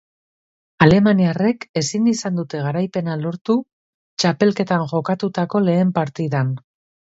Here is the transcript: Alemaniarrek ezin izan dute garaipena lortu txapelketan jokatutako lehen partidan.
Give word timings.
Alemaniarrek 0.85 1.67
ezin 1.81 2.07
izan 2.13 2.39
dute 2.39 2.63
garaipena 2.69 3.19
lortu 3.27 3.57
txapelketan 4.25 4.89
jokatutako 4.95 5.65
lehen 5.71 5.97
partidan. 6.03 6.53